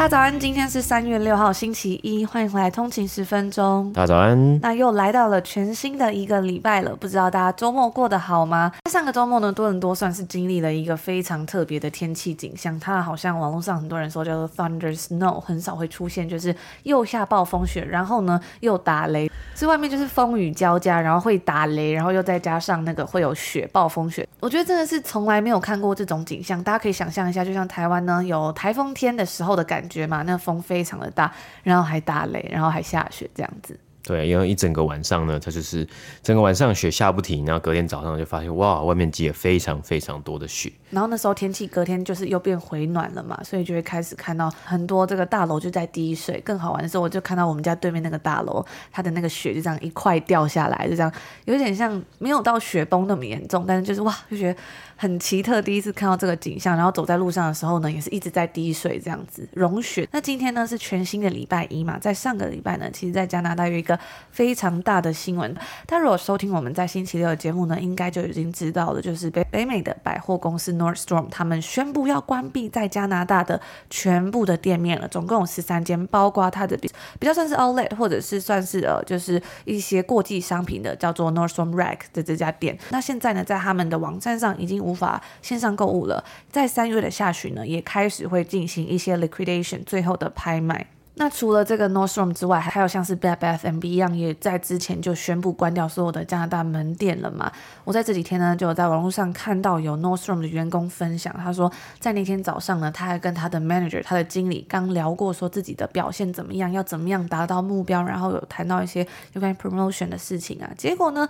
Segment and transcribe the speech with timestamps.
[0.00, 3.92] 大家早安，今天是三月六号，星期一，欢迎回来通勤十分钟。
[3.92, 8.72] 大家早安，那又来到了全新的一个礼拜了，不知道大家周末过得好吗？
[8.90, 26.64] 上个周末呢，多伦多算是经历了一个非常特别的天气景象，它好像网络上很多人说叫做 thunder snow，很少会出现，就是又下暴风雪，然后呢又打雷，所以外面就是风雨交加，然后会打雷，然后又再加上那个会有雪，暴风雪，我觉得真的是从来没有看过这种景象。
[26.64, 30.00] 大家可以想象一下，就像台湾呢有台风天的时候的感觉。
[30.10, 33.78] 嘛，那风非常的大，然后还打雷，然后还下雪，这样子。
[34.02, 35.86] 对，因为一整个晚上呢，它就是
[36.22, 40.72] 整个晚上雪下不停，然后隔天早上就发现哇，外面积了非常非常多的雪。
[40.88, 46.40] 然后那时候天气隔天就是又变回暖了嘛，所以就会开始看到很多这个大楼就在滴水。
[46.40, 51.12] 更好玩的是，我就看到我们家对面那个大楼，它的那个雪就这样一块掉下来，就这样
[51.44, 54.58] 有点像没有到雪崩那么严重，但是就是哇，就觉得。
[55.00, 60.06] 很奇特，第一次看到这个景象，然后走在路上的时候呢，也是一直在滴水这样子融雪。
[60.12, 63.98] 那今天呢是全新的礼拜一嘛，在上个礼拜呢，其实在加拿大有一个
[64.30, 65.56] 非常大的新闻。
[65.86, 82.78] 但如果收听我们在星期六的节目呢，应该就已经知道了，就是北北美的百货公司 Nordstrom 他们宣布要关闭在加拿大的全部的店面了，总共有十三间，包括它的比比较算是 Outlet 或者是算是呃就是一些过季商品的叫做 Nordstrom Rack 的这家店。
[82.90, 90.86] 那现在呢，在他们的网站上已经无法线上购物了，在三月的下旬呢，也开始会进行一些 liquidation 最后的拍卖。
[91.14, 97.52] 那除了这个 Nordstrom 之外，还有像是 Bed Bath B 一样也在之前就宣布关掉所有的加拿大门店了嘛。
[97.84, 110.70] 我在这几天呢，就有在网络上看到有 Nordstrom 的员工分享，他说在那天早上呢，他还跟他的 manager 他的经理刚聊过，说自己的表现怎么样，要怎么样达到目标，然后有谈到一些有关 promotion 的事情啊。
[110.78, 111.28] 结果呢，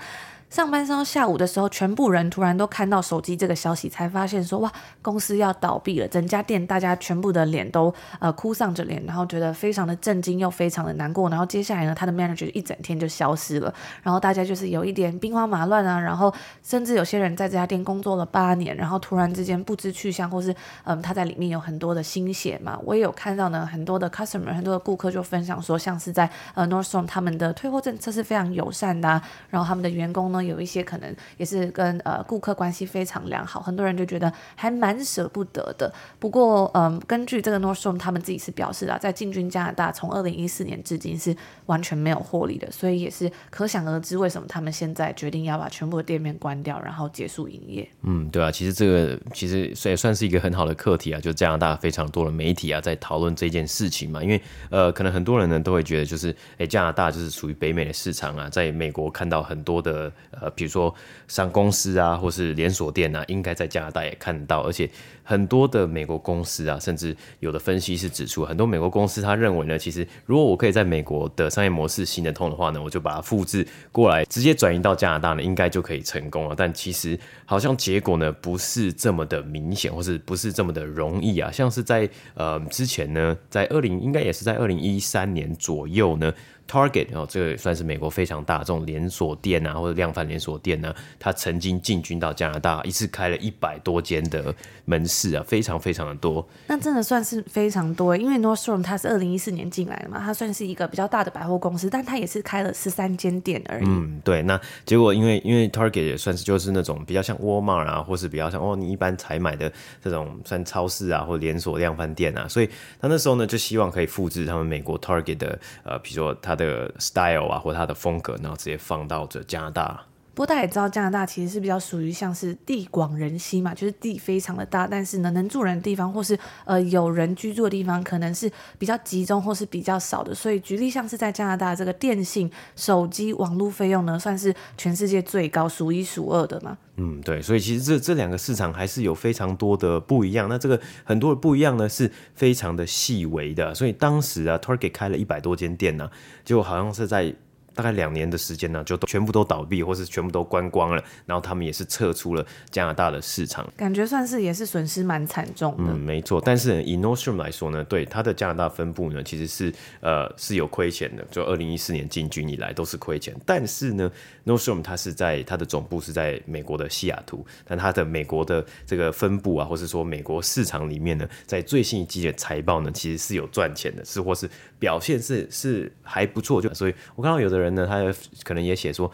[0.50, 6.08] 上班上到下午的时候，全部人突然都看到手机这个消息，才发现说哇，公司要倒闭了。
[6.08, 11.30] 整家店大家全部的脸都呃哭丧着脸，然后觉得非常的震惊又非常的难过。
[11.30, 13.72] 然后接下来呢，他的 manager 一整天就消失了，
[14.02, 16.00] 然后大家就是有一点兵荒马乱啊。
[16.00, 16.34] 然后
[16.64, 20.52] 甚至有些人在这家店工作了八年，然后突然之间不知去向，或是
[20.82, 22.76] 嗯他在里面有很多的心血嘛。
[22.84, 30.39] 我也有看到呢，很多的 customer 很多的顾客就分享说，像是在呃 Nordstrom 他们的退货政策是非常友善的啊，然后他们的员工呢。
[30.44, 35.92] 有一些可能也是跟呃顾客关系非常良好，很多人就觉得还蛮舍不得的。
[36.18, 41.34] 不过，嗯、根据这个 Nordstrom 他们自己是表示啊，在进军加拿大从二零一四年至今是
[41.66, 47.88] 完全没有获利的，所以也是可想而知为什么他们现在决定要把全部的店面关掉，然后结束营业。
[48.02, 54.40] 嗯，对啊，其实这个其实也算是一个很好的课题啊，就加拿大非常多的媒体啊在讨论这件事情嘛，因为
[54.70, 60.12] 呃，可能很多人呢都会觉得就是，哎，加拿大就是属于北美的市场啊，在美国看到很多的。
[60.30, 60.94] 呃，比如说
[61.28, 64.88] 上公司啊，或是连锁店啊，应该在加拿大也看到，而且
[65.30, 76.54] 很多的美国公司啊，甚至有的分析师指出，很多美国公司他认为呢，其实如果我可以在美国的商业模式行得通的话呢，我就把它复制过来，直接转移到加拿大呢，应该就可以成功了。
[76.58, 81.48] 但其实好像结果呢，不是这么的明显，或是不是这么的容易啊。
[81.52, 86.34] 像是在呃之前呢，在二零应该也是在二零一三年左右呢。
[86.70, 94.54] Target，哦这个也算是美国非常大这种连锁店啊，或者量贩连锁店呢，它曾经进军到加拿大，一次开了一百多间的
[94.84, 95.19] 门市。
[95.20, 96.46] 势啊，非常非常的多。
[96.68, 103.84] 那真的算是非常多，因为 Nordstrom 它是二零一四年进来的嘛，它算是一个比较大的百货公司，但它也是开了十三间店而已。
[103.86, 104.42] 嗯，对。
[104.42, 109.70] 那结果因为因为 Target 也算是就是那种比较像 Walmart 啊，或是比较像哦你一般采买的
[110.02, 112.68] 这种算超市啊，或连锁量贩店啊，所以
[113.00, 120.00] 他那时候呢就希望可以复制他们美国 Target 的呃，比如说它的 style 啊，或它的风格，然后直接放到这加拿大。
[120.40, 130.34] 不过大家也知道，加拿大其实是比较属于像是地广人稀嘛，就是地非常的大，但是呢，能住人的地方或是呃有人居住的地方，可能是比较集中或是比较少的。
[130.34, 136.78] 所以举例像是在加拿大这个电信、手机、网络费用呢，算是全世界最高、数一数二的嘛。
[136.96, 140.48] 嗯，对，所以其实这这两个市场还是有非常多的不一样。
[140.48, 143.74] 那这个很多的不一样呢，是非常的细微的。
[143.74, 146.10] 所以当时啊，Target 开了一百多间店呢、
[146.46, 147.34] 就好像是在。
[147.80, 151.02] 大概两年的时间呢，就都全部都倒闭，或是全部都关光了。
[151.24, 155.84] 然后他们也是撤出了加拿大的市场，感觉算是也是损失蛮惨重的。
[155.90, 156.38] 嗯，没错。
[156.44, 161.24] 但是以 Nordstrom 来说呢，对它的加拿大分部呢，其实是呃是有亏钱的。
[161.30, 163.34] 就二零一四年进军以来都是亏钱。
[163.46, 164.12] 但是呢
[164.44, 174.46] ，Nordstrom 它是在它的总部是在美国的西雅图，但它的美国的这个分部啊，或是说美国市场里面呢，在最新一季的财报呢，其实是有赚钱的，是或是
[174.78, 176.60] 表现是是还不错。
[176.60, 177.69] 就所以我看到有的人。
[177.70, 178.00] 那，他
[178.44, 179.10] 可能也写说，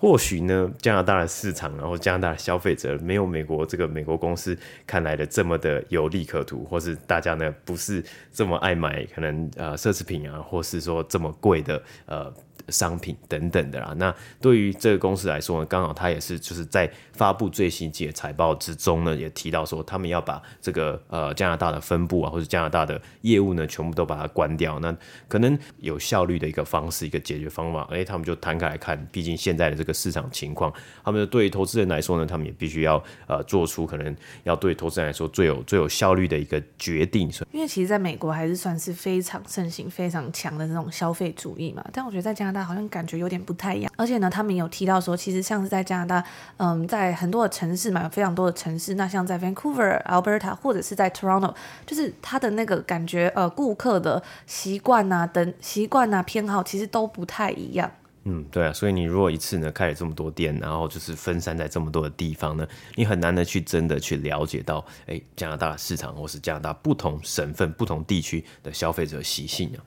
[0.00, 4.56] 或许呢，加拿大的市场，然后加拿大的消费者没有美国这个美国公司
[4.86, 8.02] 看来的这么的有利可图，或是大家呢不是
[8.32, 12.32] 这么爱买可能呃奢侈品啊，或是说这么贵的呃。
[12.70, 24.78] 商品等等的啦，那对于这个公司来说呢，刚好他也是就是在发布最新季的财报之中呢，也提到说他们要把这个呃加拿大的分部啊，或者加拿大的业务呢，全部都把它关掉。
[24.80, 24.94] 那
[25.28, 37.28] 可能有效率的一个方式，一个解决方法，哎，他们就摊开来看，毕竟现在的这个个市场情况，他们对于投资人来说呢，他们也必须要呃做出可能要对投资人来说最有最有效率的一个决定。
[37.50, 42.58] 因为其实在美国还是算是非常盛行、非常强的这种消费主义嘛，但我觉得在加拿大。
[42.68, 46.24] 好像感觉有点不太一样，而且呢，他们有提到说，其实像是在加拿大，
[46.58, 51.54] 嗯，在很多的城市嘛，有非常多的城市，那像在 Vancouver、Alberta 或者是在 Toronto，
[51.86, 57.90] 就是他的那个感觉，呃，顾客的习惯啊、等习惯啊、偏好，其实都不太一样。
[58.30, 69.80] 嗯，对啊，所以你如果一次呢开了这么多店，然后就是分散在这么多的地方呢，你很难的去真的去了解到，哎，加拿大市场或是加拿大不同省份、不同地区的消费者习性啊。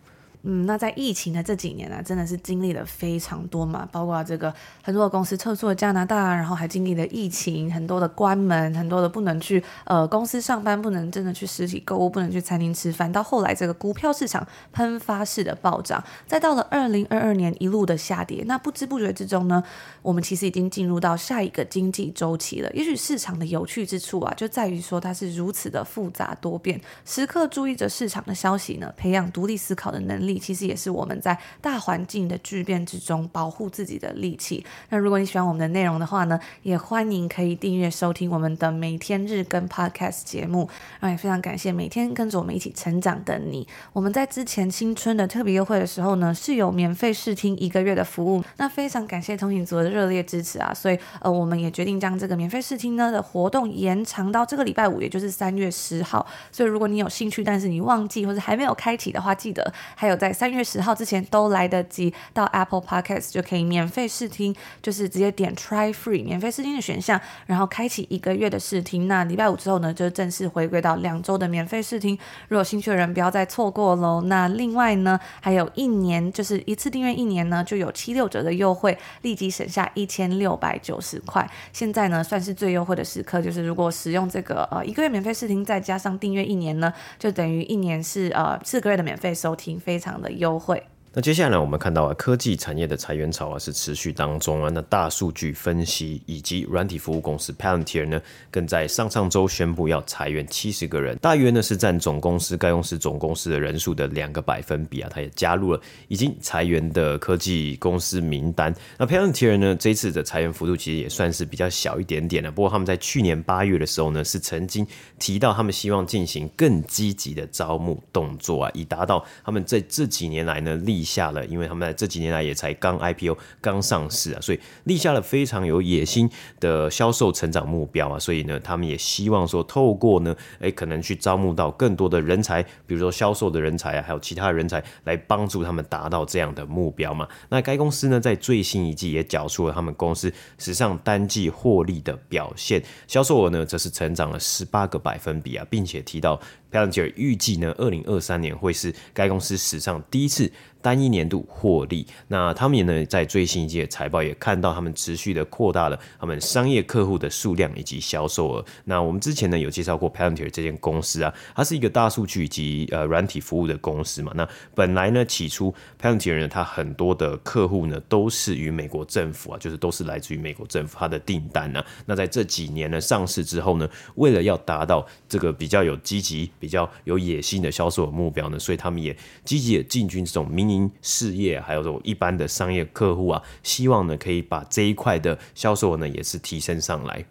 [0.43, 4.51] 嗯，那在疫情的这几年呢、真的是经历了非常多嘛，包括这个
[4.81, 19.63] 很多的公司撤出了加拿大，然后还经历了疫情，很多的关门，很多的不能去呃公司上班，不能真的去实体购物，不能去餐厅吃饭，到后来这个股票市场喷发式的暴涨，再到了二零二二年一路的下跌，那不知不觉之中呢，
[20.01, 22.71] 我们其实已经进入到下一个经济周期了。
[22.73, 30.30] 也许市场的有趣之处啊，就在于说它是如此的复杂多变，时刻注意着市场的消息呢，培养独立思考的能力。
[30.37, 34.65] 其实也是我们在大环境的巨变之中保护自己的利器。
[34.89, 40.69] 那如果你喜欢我们的内容的话呢，也欢迎可以订阅收听我们的每天日更 Podcast 节目。
[40.99, 43.67] 然后也非常感谢每天跟着我们一起成长的你。
[43.91, 48.43] 我们在之前新春的特别优惠的时候呢，是有免费试听一个月的服务。
[48.57, 50.73] 那非常感谢通勤族的热烈支持啊！
[50.73, 56.25] 所以呃，我们也决定将这个免费试听呢的活动延长到这个礼拜五，也就是三月十号。
[56.51, 60.20] 所以如果你有兴趣，但是你忘记或者还没有开启的话，记得还有。
[60.21, 69.07] 在三月十号之前都来得及，到 Apple Podcast 就可以免费试听，就是直接点 Try Free 免费试听的选项，然后开启一个月的试听。
[69.07, 72.15] 那礼拜五之后呢，就正式回归到两周的免费试听。
[72.49, 74.21] 如果兴趣的人，不要再错过喽。
[74.27, 81.49] 那另外呢，还有一年，就是一次订阅一年呢，就有七六折的优惠，立即省下一千六百九十块。
[81.73, 90.10] 现在呢，算是最优惠的时刻，就是如果使用这个呃一个月免费试听，再加上订阅一年呢，就等于一年是呃四个月的免费收听，非常。
[90.19, 90.81] 的优惠。
[91.13, 94.71] 那接下来，我们看到啊，科技产业的裁员潮啊是持续当中啊。
[94.73, 105.09] 那大数据分析以及软体服务公司 Palantir 呢，更在上上周宣布要裁员七十个人，大约呢是占总公司该公司总公司的人数的两个百分比啊。
[105.13, 108.73] 它也加入了已经裁员的科技公司名单。
[108.97, 112.49] 那 Palantir 呢，这次的裁员幅度其实也算是比较小一点点的。
[112.49, 114.87] 不过他们在去年八月的时候呢，是曾经
[115.19, 126.29] 提到他们希望进行更积极的招募动作啊，以达到他们在这几年来呢利立下了，因为他们在这几年来也才刚 IPO 刚上市啊，所以立下了非常有野心
[126.59, 137.27] 的销售成长目标啊，所以呢，他们也希望说透过呢，诶，可能去招募到更多的人才，比如说销售的人才啊，还有其他人才来帮助他们达到这样的目标嘛。
[137.49, 146.39] 那该公司呢，在最新一季也缴出了他们公司史上单季获利的表现，销售额呢，则是成长了十八个百分比啊，并且提到。
[146.71, 150.51] Palantir 预计呢，二零二三年会是该公司史上第一次。
[150.83, 158.65] 单一年度获利，那他们也呢，在最新一季的财报也看到他们持续的扩大了他们商业客户的数量以及销售额。
[158.85, 164.31] 那我们之前呢有介绍过 Palantir 这间公司啊，它是一个大数据及呃软体服务的公司嘛。
[164.35, 171.85] 那本来呢起初 Palantir 呢，它很多的客户呢都是与美国政府啊，就是都是来自于美国政府它的订单啊。
[172.07, 187.25] 那在这几年呢上市之后呢，为了要达到这个比较有积极、比较有野心的销售的目标呢，所以他们也积极的进军这种民营事业还有这种一般的商业客户啊，希望呢可以把这一块的销售额呢也是提升上来。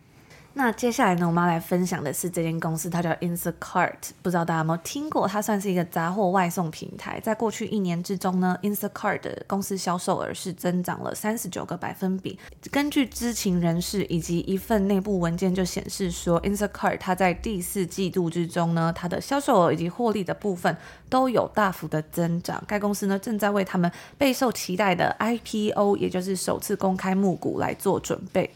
[0.61, 5.27] 那接下来呢，我们要来分享的是这间公司，它叫 Instacart，不知道大家有没有听过？
[5.27, 7.19] 它算是一个杂货外送平台。
[7.19, 12.39] 在过去一年之中呢，Instacart 的公司销售额是增长了三十九个百分比。
[12.71, 20.77] 根据知情人士以及一份内部文件就显示说，Instacart 它在第四季度之中呢，它的销售额以及获利的部分
[21.09, 22.63] 都有大幅的增长。
[22.67, 28.51] 该公司呢正在为他们备受期待的 IPO，也就是首次公开募股来做准备。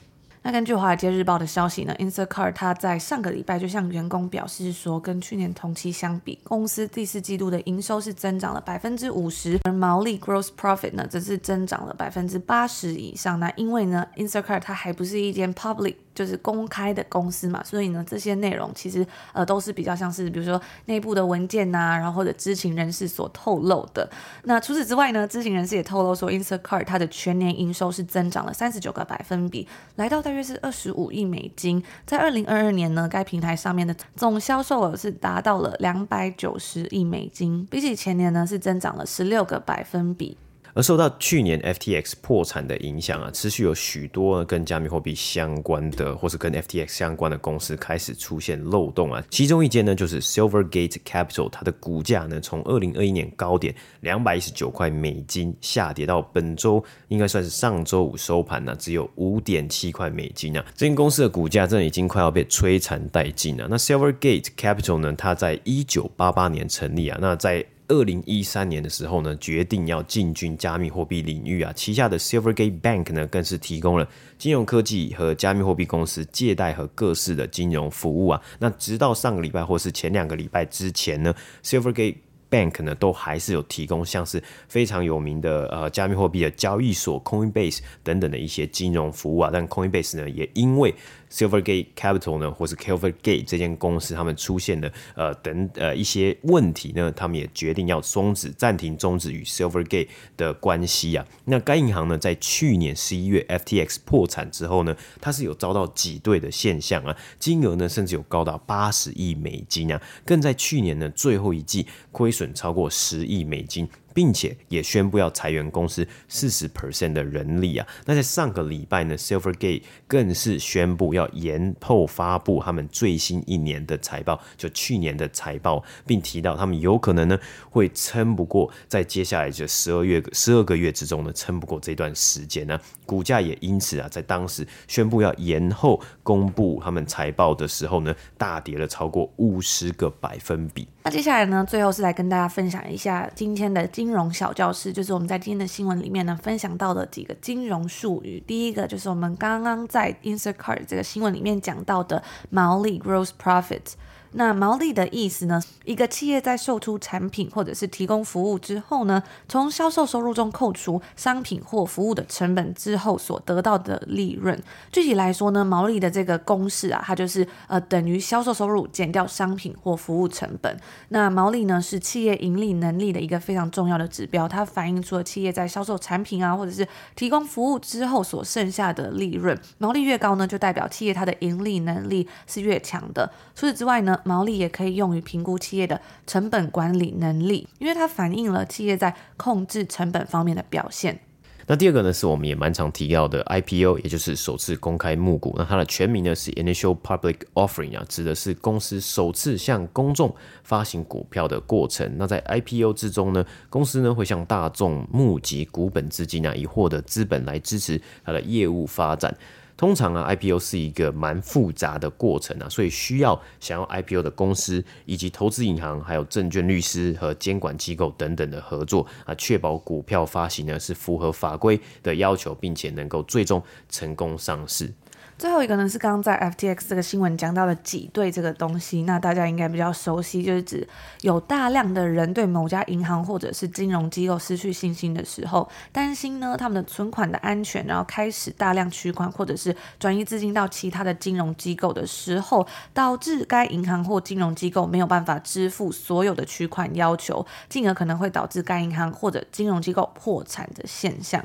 [0.47, 13.41] 那根据《华尔街日报》的消息呢，Instacart 它在上个礼拜就向员工表示说，跟去年同期相比，公司第四季度的营收是增长了百分之五十，而毛利 （gross profit） 呢则是增长了百分之八十以上。
[13.41, 15.95] 那因为呢，Instacart 它还不是一间 public。
[16.15, 24.09] 就是公开的公司嘛，所以呢，这些内容其实呃都是比较像是比如说内部的文件呐、啊，然后或者知情人士所透露的。
[24.45, 29.67] 那除此之外呢，知情人士也透露说，Instacart 它的全年营收是增长了三十九个百分比，
[29.97, 31.83] 来到大约是二十五亿美金。
[32.07, 40.37] 在二零二二年呢，该平台上面的总销售额是达到了两百九十亿美金，比起前年呢是增长了十六个百分比。
[40.75, 49.25] 而受到去年 FTX 破产的影响啊，持续有许多跟加密货币相关的，或是跟 FTX 相关的公司开始出现漏洞啊。
[49.31, 60.65] 其中一间呢，就是 Silvergate Capital，它的股价呢，从二零二一年高点两百一十九块美金下跌到本周应该算是上周五收盘呢、啊，只有五点七块美金啊。
[60.75, 63.69] 这间公司的股价真的已经快要被摧残殆尽了。
[63.71, 78.41] 那 Silvergate Capital 呢，它在一九八八年成立啊，那在二零一三年的时候呢，决定要进军加密货币领域啊，旗下的 Silvergate Bank 呢，更是提供了金融科技和加密货币公司借贷和各式的金融服务啊。
[78.59, 82.17] 那直到上个礼拜或是前两个礼拜之前呢，Silvergate
[82.55, 90.95] Bank 呢都还是有提供像是非常有名的呃加密货币的交易所 Coinbase 等等的一些金融服务啊，但 Coinbase 呢也因为
[91.31, 100.07] Silvergate Capital 呢，或是 Silvergate 这间公司，他们出现了呃等呃一些问题呢，他们也决定要终止、暂停、终止与 Silvergate
[100.37, 101.27] 的关系啊。
[101.47, 113.89] 那该银行呢，在去年十一月 FTX 破产之后呢，它是有遭到挤兑的现象啊，金额呢甚至有高达八十亿美金啊，更在去年呢最后一季亏损超过十亿美金。
[114.15, 117.87] 并且也宣布要裁员公司四十 percent 的人力啊。
[118.07, 140.87] 那在上个礼拜呢，Silvergate 更是宣布要延后发布他们最新一年的财报，就去年的财报，并提到他们有可能呢会撑不过在接下来这十二月十二个月之中呢撑不过这段时间呢，股价也因此啊在当时宣布要延后公布他们财报的时候呢大跌了超过五十个百分比。
[141.03, 148.39] 那接下来呢，最后是来跟大家分享一下今天的今金融小教室，就是我们在今天的新闻里面呢分享到的几个金融术语。
[148.47, 153.95] 第一个就是我们刚刚在 Instacart 这个新闻里面讲到的毛利 （Gross Profit）。
[154.37, 155.63] 那毛利的意思呢？
[155.85, 164.61] 一个企业在售出产品或者是提供服务之后呢，从销售收入中扣除商品或服务的成本之后所得到的利润。
[164.91, 170.77] 具体来说呢，毛利的这个公式啊，它就是呃等于销售收入减掉商品或服务成本。
[171.11, 179.57] 那毛利呢是企业盈利能力的一个非常重要的指标，它反映出了企业在销售产品啊或者是提供服务之后所剩下的利润。
[179.79, 183.31] 毛利越高呢，就代表企业它的盈利能力是越强的。
[183.55, 191.21] 除此之外呢，毛利也可以用于评估企业的成本管理能力，因为它反映了企业在控制成本方面的表现。
[191.67, 195.55] 那第二个呢，是我们也蛮常提到的 IPO，也就是首次公开募股。
[195.57, 202.19] 那它的全名呢是 Initial Public Offering 啊，指的是公司首次向公众发行股票的过程。
[202.19, 209.35] 那在 IPO 之中呢，公司呢会向大众募集股本资金啊，以获得资本来支持它的业务发展。
[209.77, 224.93] 通常啊，IPO 是一个蛮复杂的过程啊，所以需要想要 IPO 的公司以及投资银行、还有证券律师和监管机构等等的合作啊，确保股票发行呢是符合法规的要求，并且能够最终成功上市。
[225.37, 230.89] 最后一个呢是刚刚在 FTX 这个新闻讲到的挤兑这个东西，那大家应该比较熟悉，就是指
[231.23, 251.45] 有大量的人对某家银行或者是金融机构失去信心的时候，担心呢他们的存款的安全，然后开始大量取款或者是转移资金到其他的金融机构的时候，导致该银行或金融机构没有办法支付所有的取款要求，进而可能会导致该银行或者金融机构破产的现象。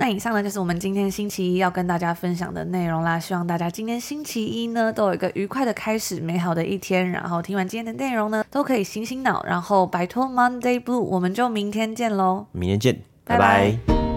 [0.00, 3.18] 那以上呢，就是我们今天星期一要跟大家分享的内容啦。
[3.18, 7.10] 希望大家今天星期一呢，都有一个愉快的开始，美好的一天。
[7.10, 11.00] 然后听完今天的内容呢，都可以醒醒脑，然后摆脱 Monday Blue。
[11.00, 12.46] 我们就明天见喽！
[12.52, 13.72] 明天见，拜拜。
[13.86, 14.07] 拜拜。